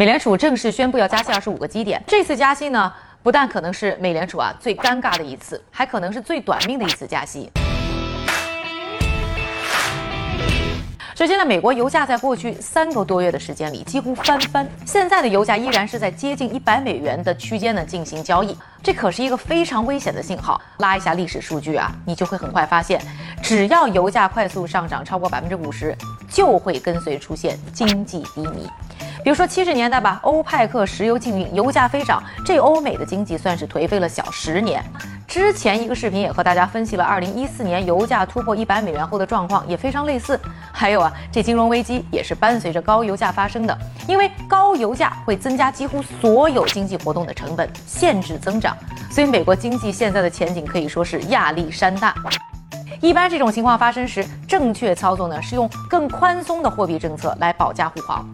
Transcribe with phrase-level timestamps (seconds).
[0.00, 2.90] 美联储正式宣布要加息二十五个基点，这次加息呢，
[3.22, 7.50] 不但可能是美联储啊最尴尬的一次，还可能是最短命的一次加息。
[11.14, 20.58] 首先呢，美国油价在过去三个多月的时间里几乎翻番，现在的油价依然是在接近一百美元的区间呢进行交易，这可是一个非常危险的信号。
[20.78, 22.98] 拉一下历史数据啊，你就会很快发现，
[23.42, 25.94] 只要油价快速上涨超过百分之五十，
[26.30, 28.66] 就会跟随出现经济低迷。
[29.22, 34.82] 比如说七十年代吧，欧派克石油禁运，油价飞涨，这欧美的经济算是颓废了小十年。
[35.26, 40.40] 之前一个视频也和大家分析了二零一四年油价突破一百美元后的状况，也非常类似。
[40.72, 48.76] 还有啊，这金融危机也是伴随着高油价发生的，因为高油价会增加几乎所有经济活动的成本，限制增长。
[49.08, 52.12] 所以美国经济现在的前景可以说是亚历山大。
[53.00, 58.26] 一般这种情况发生时，正确操作呢是用更宽松的货币政策来保驾护航。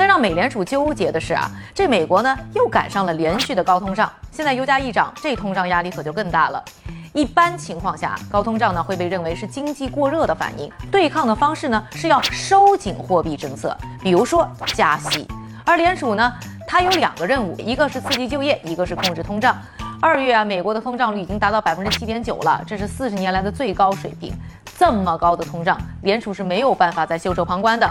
[0.00, 6.64] 但让美联储纠结的是啊，这美国呢又赶上了连续的高通胀，现在油价一涨，这通胀压力可就更大了。
[7.12, 15.28] 一般情况下，高通胀呢会被认为是经济过热的反应，对抗的方式呢是要收紧货币政策，比如说加息。
[15.66, 16.32] 而联储呢，
[16.66, 19.54] 它有两个任务，一个是刺激就业，一个是控制通胀。
[20.00, 24.32] 二月啊，美国的通胀率已经达到百分之七点九了，这是四十年来的最高水平。
[24.78, 27.86] 这么高的通胀，联储是没有办法再袖手旁观的。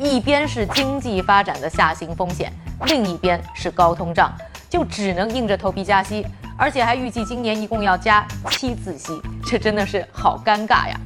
[0.00, 2.52] 一边是经济发展的下行风险，
[2.86, 4.32] 另一边是高通胀，
[4.68, 10.98] 就只能硬着头皮加息，而且还预计今年一共要加七次息，这真的是好尴尬呀！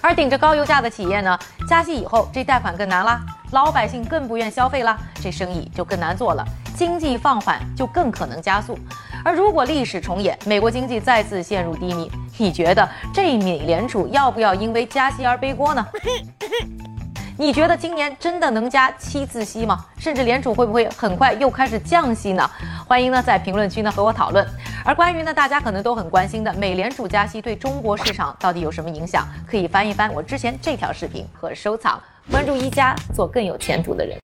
[0.00, 3.20] 而顶着高油价的企业呢，加息以后这贷款更难啦，
[3.52, 6.44] 老百姓更不愿消费啦，这生意就更难做了，
[6.76, 8.78] 经济放缓就更可能加速。
[9.24, 15.86] 而如果历史重演，美国经济再次陷入低迷，你觉得这美联储要不要因为加息而背锅呢？
[17.36, 19.84] 你觉得今年真的能加七次息吗？
[19.98, 22.48] 甚至联储会不会很快又开始降息呢？
[22.86, 24.46] 欢迎呢在评论区呢和我讨论。
[24.84, 32.00] 而关于呢大家可能都很关心的美联储加息对中国市场到底有什么影响，可以翻一翻我之前这条视频和收藏，
[32.30, 34.12] 关注一加，做更有前途的人。